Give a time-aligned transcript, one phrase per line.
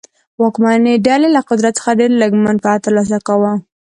[0.41, 3.53] واکمنې ډلې له قدرت څخه ډېر لږ منفعت ترلاسه کاوه.